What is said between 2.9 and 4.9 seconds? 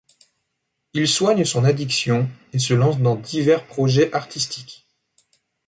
dans divers projets artistiques.